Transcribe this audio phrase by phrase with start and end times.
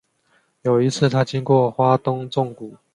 [0.63, 2.75] 有一次他经过花东纵谷